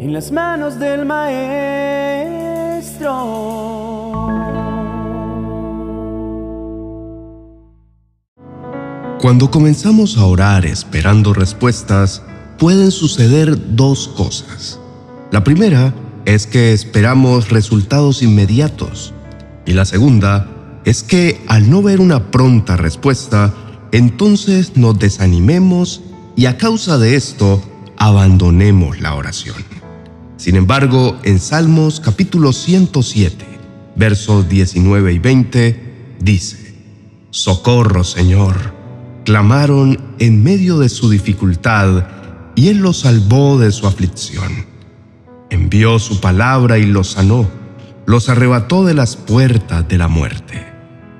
[0.00, 1.50] en las manos del Maestro.
[9.20, 12.22] Cuando comenzamos a orar esperando respuestas,
[12.58, 14.80] pueden suceder dos cosas.
[15.32, 15.92] La primera
[16.24, 19.12] es que esperamos resultados inmediatos
[19.66, 20.48] y la segunda
[20.86, 23.52] es que al no ver una pronta respuesta,
[23.92, 26.00] entonces nos desanimemos
[26.36, 27.62] y a causa de esto
[27.98, 29.79] abandonemos la oración.
[30.40, 33.44] Sin embargo, en Salmos capítulo 107,
[33.94, 36.74] versos 19 y 20, dice,
[37.28, 38.56] Socorro Señor,
[39.26, 42.06] clamaron en medio de su dificultad
[42.56, 44.64] y Él los salvó de su aflicción.
[45.50, 47.46] Envió su palabra y los sanó,
[48.06, 50.66] los arrebató de las puertas de la muerte.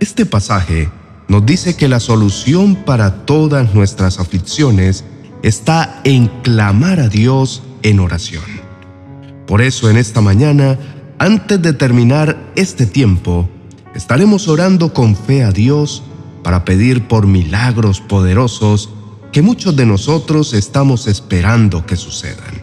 [0.00, 0.88] Este pasaje
[1.28, 5.04] nos dice que la solución para todas nuestras aflicciones
[5.42, 8.61] está en clamar a Dios en oración.
[9.52, 10.78] Por eso en esta mañana,
[11.18, 13.50] antes de terminar este tiempo,
[13.94, 16.02] estaremos orando con fe a Dios
[16.42, 18.88] para pedir por milagros poderosos
[19.30, 22.62] que muchos de nosotros estamos esperando que sucedan.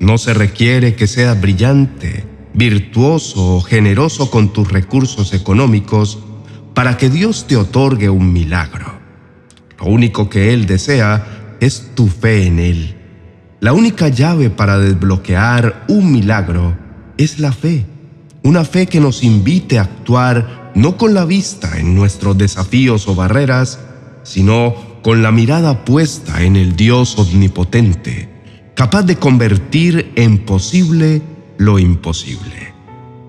[0.00, 6.18] No se requiere que seas brillante, virtuoso o generoso con tus recursos económicos
[6.74, 8.98] para que Dios te otorgue un milagro.
[9.78, 13.03] Lo único que Él desea es tu fe en Él.
[13.64, 16.76] La única llave para desbloquear un milagro
[17.16, 17.86] es la fe,
[18.42, 23.14] una fe que nos invite a actuar no con la vista en nuestros desafíos o
[23.14, 23.78] barreras,
[24.22, 28.28] sino con la mirada puesta en el Dios omnipotente,
[28.74, 31.22] capaz de convertir en posible
[31.56, 32.74] lo imposible.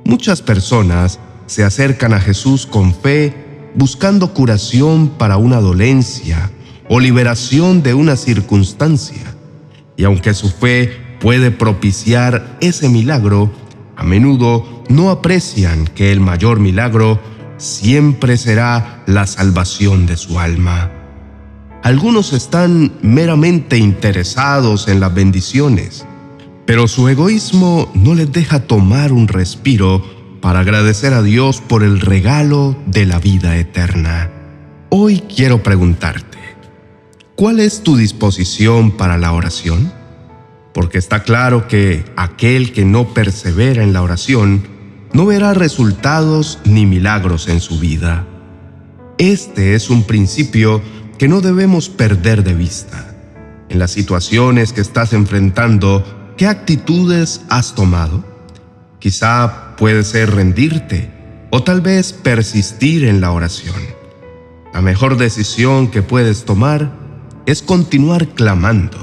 [0.03, 6.52] Muchas personas se acercan a Jesús con fe buscando curación para una dolencia
[6.89, 9.34] o liberación de una circunstancia.
[9.97, 13.51] Y aunque su fe puede propiciar ese milagro,
[13.95, 17.19] a menudo no aprecian que el mayor milagro
[17.57, 20.91] siempre será la salvación de su alma.
[21.84, 26.05] Algunos están meramente interesados en las bendiciones,
[26.66, 30.03] pero su egoísmo no les deja tomar un respiro
[30.41, 34.31] para agradecer a Dios por el regalo de la vida eterna.
[34.89, 36.34] Hoy quiero preguntarte,
[37.35, 39.91] ¿cuál es tu disposición para la oración?
[40.73, 44.68] Porque está claro que aquel que no persevera en la oración
[45.13, 48.25] no verá resultados ni milagros en su vida.
[49.18, 50.81] Este es un principio
[51.18, 53.16] que no debemos perder de vista.
[53.69, 58.25] En las situaciones que estás enfrentando, ¿qué actitudes has tomado?
[59.00, 61.09] Quizá puede ser rendirte
[61.50, 63.75] o tal vez persistir en la oración.
[64.73, 67.04] La mejor decisión que puedes tomar
[67.45, 68.97] es continuar clamando,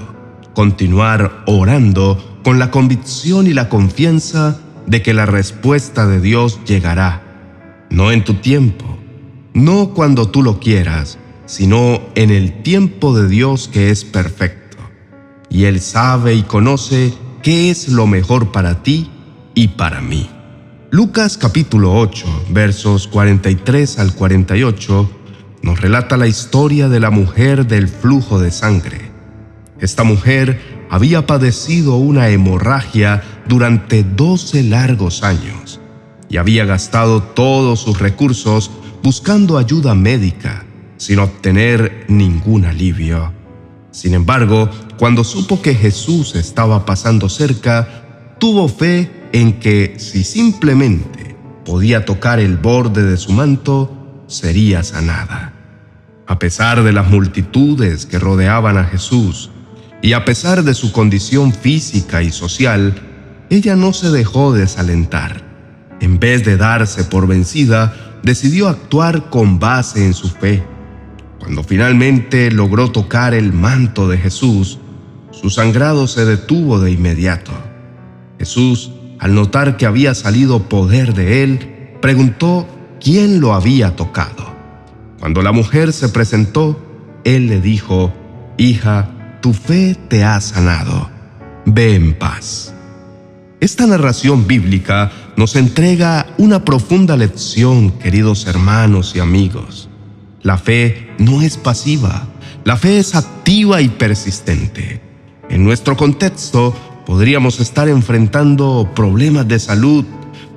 [0.54, 7.22] continuar orando con la convicción y la confianza de que la respuesta de Dios llegará,
[7.90, 8.98] no en tu tiempo,
[9.54, 14.78] no cuando tú lo quieras, sino en el tiempo de Dios que es perfecto.
[15.48, 19.10] Y Él sabe y conoce qué es lo mejor para ti
[19.54, 20.28] y para mí.
[20.90, 25.10] Lucas capítulo 8, versos 43 al 48,
[25.62, 29.10] nos relata la historia de la mujer del flujo de sangre.
[29.80, 35.80] Esta mujer había padecido una hemorragia durante 12 largos años
[36.28, 38.70] y había gastado todos sus recursos
[39.02, 40.64] buscando ayuda médica
[40.96, 43.32] sin obtener ningún alivio.
[43.90, 51.36] Sin embargo, cuando supo que Jesús estaba pasando cerca, tuvo fe en que si simplemente
[51.64, 55.51] podía tocar el borde de su manto, sería sanada.
[56.26, 59.50] A pesar de las multitudes que rodeaban a Jesús,
[60.02, 62.94] y a pesar de su condición física y social,
[63.50, 65.42] ella no se dejó desalentar.
[66.00, 70.64] En vez de darse por vencida, decidió actuar con base en su fe.
[71.38, 74.78] Cuando finalmente logró tocar el manto de Jesús,
[75.30, 77.52] su sangrado se detuvo de inmediato.
[78.38, 82.66] Jesús, al notar que había salido poder de él, preguntó
[83.00, 84.51] quién lo había tocado.
[85.22, 86.84] Cuando la mujer se presentó,
[87.22, 88.12] él le dijo,
[88.58, 89.08] Hija,
[89.40, 91.10] tu fe te ha sanado.
[91.64, 92.74] Ve en paz.
[93.60, 99.88] Esta narración bíblica nos entrega una profunda lección, queridos hermanos y amigos.
[100.42, 102.26] La fe no es pasiva,
[102.64, 105.00] la fe es activa y persistente.
[105.48, 106.74] En nuestro contexto
[107.06, 110.04] podríamos estar enfrentando problemas de salud,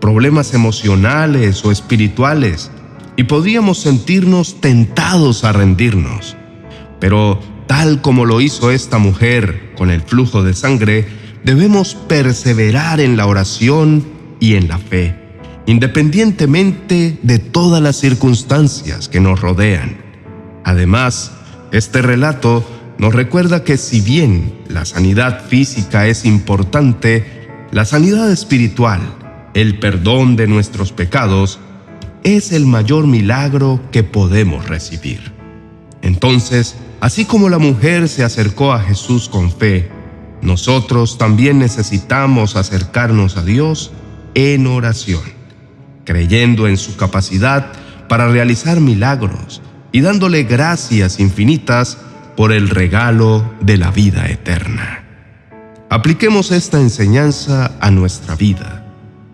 [0.02, 2.72] problemas emocionales o espirituales,
[3.18, 6.36] y podríamos sentirnos tentados a rendirnos.
[7.00, 11.08] Pero tal como lo hizo esta mujer con el flujo de sangre,
[11.44, 14.06] debemos perseverar en la oración
[14.40, 15.16] y en la fe,
[15.66, 19.98] independientemente de todas las circunstancias que nos rodean.
[20.64, 21.32] Además,
[21.72, 22.68] este relato
[22.98, 29.02] nos recuerda que si bien la sanidad física es importante, la sanidad espiritual,
[29.54, 31.60] el perdón de nuestros pecados,
[32.26, 35.32] es el mayor milagro que podemos recibir.
[36.02, 39.90] Entonces, así como la mujer se acercó a Jesús con fe,
[40.42, 43.92] nosotros también necesitamos acercarnos a Dios
[44.34, 45.22] en oración,
[46.04, 47.72] creyendo en su capacidad
[48.10, 49.62] para realizar milagros
[49.92, 52.00] y dándole gracias infinitas
[52.36, 55.04] por el regalo de la vida eterna.
[55.90, 58.85] Apliquemos esta enseñanza a nuestra vida,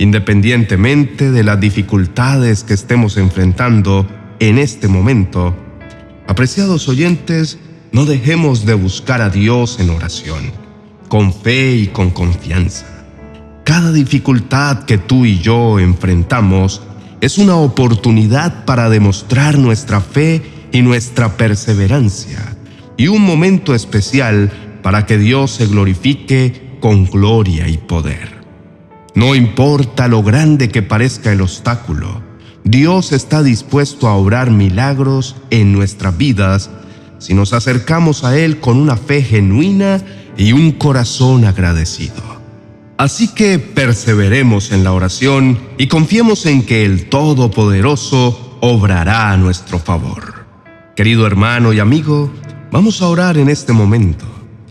[0.02, 4.08] independientemente de las dificultades que estemos enfrentando
[4.40, 5.56] en este momento.
[6.28, 7.60] Apreciados oyentes,
[7.92, 10.52] no dejemos de buscar a Dios en oración,
[11.08, 12.88] con fe y con confianza.
[13.64, 16.82] Cada dificultad que tú y yo enfrentamos
[17.22, 22.58] es una oportunidad para demostrar nuestra fe y nuestra perseverancia
[22.98, 24.52] y un momento especial
[24.82, 28.41] para que Dios se glorifique con gloria y poder.
[29.16, 32.22] No importa lo grande que parezca el obstáculo,
[32.64, 36.70] Dios está dispuesto a obrar milagros en nuestras vidas
[37.18, 40.02] si nos acercamos a Él con una fe genuina
[40.38, 42.22] y un corazón agradecido.
[42.98, 49.80] Así que perseveremos en la oración y confiemos en que el Todopoderoso obrará a nuestro
[49.80, 50.46] favor.
[50.96, 52.32] Querido hermano y amigo,
[52.72, 54.26] Vamos a orar en este momento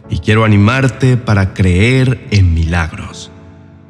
[0.08, 3.29] y quiero animarte para creer en milagros.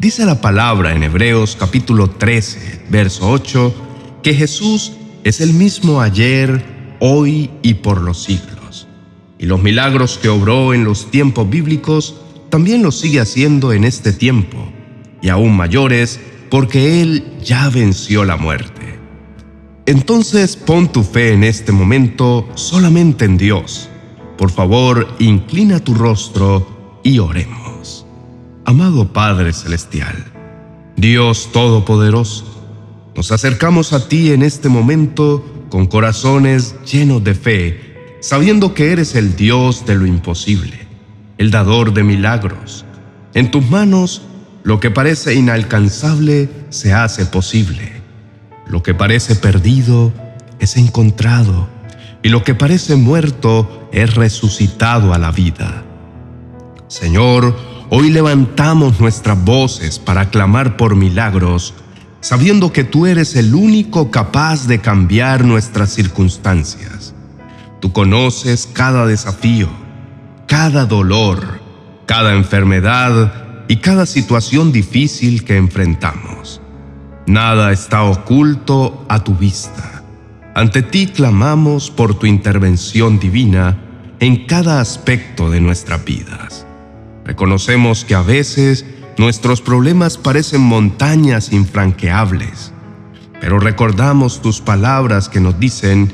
[0.00, 6.97] Dice la palabra en Hebreos capítulo 13, verso 8, que Jesús es el mismo ayer,
[6.99, 8.88] hoy y por los siglos.
[9.38, 12.17] Y los milagros que obró en los tiempos bíblicos
[12.49, 14.73] también los sigue haciendo en este tiempo,
[15.23, 16.19] y aún mayores,
[16.50, 18.99] porque Él ya venció la muerte.
[19.87, 23.91] Entonces pon tu fe en este momento solamente en Dios
[24.41, 27.69] por favor, inclina tu rostro y oremos.
[28.70, 30.14] Amado Padre Celestial,
[30.94, 32.44] Dios Todopoderoso,
[33.17, 39.17] nos acercamos a ti en este momento con corazones llenos de fe, sabiendo que eres
[39.17, 40.87] el Dios de lo imposible,
[41.37, 42.84] el dador de milagros.
[43.34, 44.22] En tus manos,
[44.62, 48.00] lo que parece inalcanzable se hace posible.
[48.69, 50.12] Lo que parece perdido
[50.61, 51.67] es encontrado
[52.22, 55.82] y lo que parece muerto es resucitado a la vida.
[56.87, 61.75] Señor, hoy levantamos nuestras voces para clamar por milagros,
[62.21, 67.15] sabiendo que tú eres el único capaz de cambiar nuestras circunstancias.
[67.81, 69.69] Tú conoces cada desafío,
[70.47, 71.61] cada dolor,
[72.07, 76.61] cada enfermedad y cada situación difícil que enfrentamos.
[77.27, 80.03] Nada está oculto a tu vista.
[80.55, 83.79] Ante ti clamamos por tu intervención divina
[84.21, 86.67] en cada aspecto de nuestras vidas.
[87.31, 88.85] Reconocemos que a veces
[89.17, 92.73] nuestros problemas parecen montañas infranqueables,
[93.41, 96.12] pero recordamos tus palabras que nos dicen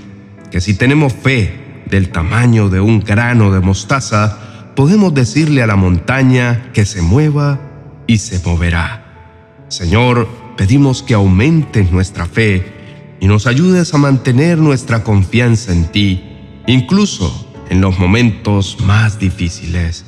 [0.51, 5.77] que si tenemos fe del tamaño de un grano de mostaza, podemos decirle a la
[5.77, 7.61] montaña que se mueva
[8.07, 9.55] y se moverá.
[9.69, 12.75] Señor, pedimos que aumentes nuestra fe
[13.21, 16.23] y nos ayudes a mantener nuestra confianza en ti,
[16.67, 20.05] incluso en los momentos más difíciles.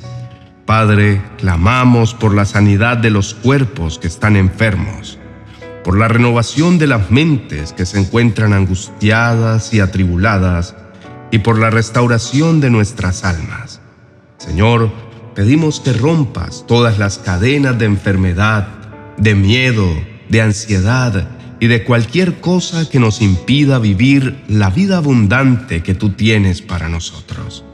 [0.69, 5.17] Padre, clamamos por la sanidad de los cuerpos que están enfermos,
[5.83, 10.75] por la renovación de las mentes que se encuentran angustiadas y atribuladas,
[11.31, 13.81] y por la restauración de nuestras almas.
[14.37, 14.91] Señor,
[15.33, 18.67] pedimos que rompas todas las cadenas de enfermedad,
[19.17, 19.87] de miedo,
[20.29, 26.11] de ansiedad, y de cualquier cosa que nos impida vivir la vida abundante que tú
[26.11, 27.65] tienes para nosotros.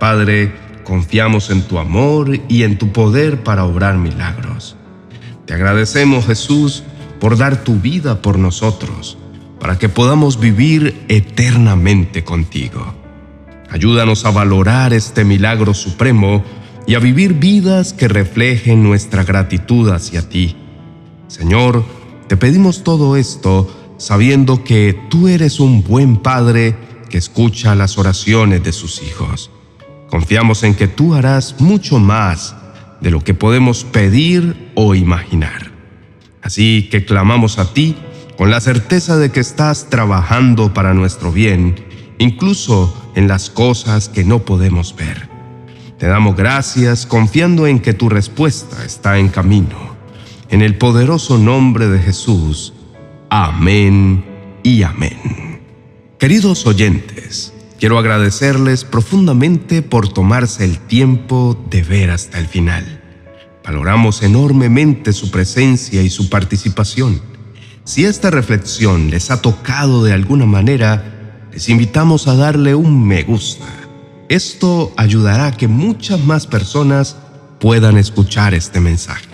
[0.00, 4.76] Padre, confiamos en tu amor y en tu poder para obrar milagros.
[5.46, 6.82] Te agradecemos, Jesús,
[7.20, 9.16] por dar tu vida por nosotros,
[9.60, 12.94] para que podamos vivir eternamente contigo.
[13.70, 16.42] Ayúdanos a valorar este milagro supremo
[16.86, 20.56] y a vivir vidas que reflejen nuestra gratitud hacia ti.
[21.28, 21.84] Señor,
[22.26, 26.76] te pedimos todo esto sabiendo que tú eres un buen Padre
[27.08, 29.51] que escucha las oraciones de sus hijos.
[30.12, 32.54] Confiamos en que tú harás mucho más
[33.00, 35.72] de lo que podemos pedir o imaginar.
[36.42, 37.96] Así que clamamos a ti
[38.36, 41.76] con la certeza de que estás trabajando para nuestro bien,
[42.18, 45.30] incluso en las cosas que no podemos ver.
[45.98, 49.96] Te damos gracias confiando en que tu respuesta está en camino.
[50.50, 52.74] En el poderoso nombre de Jesús.
[53.30, 54.26] Amén
[54.62, 55.62] y amén.
[56.18, 57.51] Queridos oyentes,
[57.82, 63.02] quiero agradecerles profundamente por tomarse el tiempo de ver hasta el final.
[63.64, 67.20] Valoramos enormemente su presencia y su participación.
[67.82, 73.24] Si esta reflexión les ha tocado de alguna manera, les invitamos a darle un me
[73.24, 73.66] gusta.
[74.28, 77.16] Esto ayudará a que muchas más personas
[77.58, 79.26] puedan escuchar este mensaje.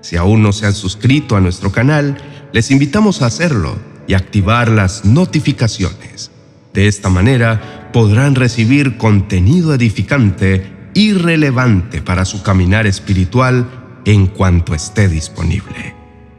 [0.00, 2.16] Si aún no se han suscrito a nuestro canal,
[2.52, 6.32] les invitamos a hacerlo y activar las notificaciones.
[6.78, 13.68] De esta manera podrán recibir contenido edificante y relevante para su caminar espiritual
[14.04, 15.96] en cuanto esté disponible.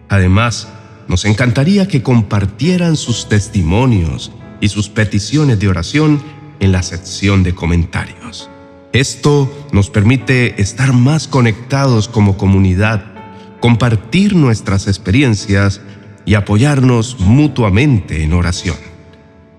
[0.08, 0.70] Además,
[1.10, 4.32] nos encantaría que compartieran sus testimonios
[4.62, 6.24] y sus peticiones de oración
[6.62, 8.50] en la sección de comentarios.
[8.94, 13.04] Esto nos permite estar más conectados como comunidad,
[13.60, 15.82] compartir nuestras experiencias
[16.24, 18.89] y apoyarnos mutuamente en oración.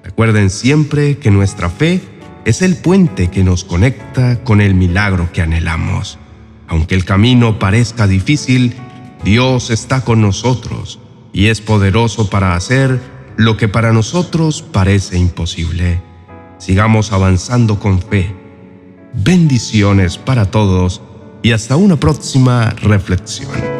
[0.02, 2.00] Recuerden siempre que nuestra fe
[2.44, 6.18] es el puente que nos conecta con el milagro que anhelamos.
[6.68, 8.74] Aunque el camino parezca difícil,
[9.24, 10.98] Dios está con nosotros
[11.32, 13.00] y es poderoso para hacer
[13.36, 16.00] lo que para nosotros parece imposible.
[16.58, 18.34] Sigamos avanzando con fe.
[19.12, 21.02] Bendiciones para todos
[21.42, 23.79] y hasta una próxima reflexión.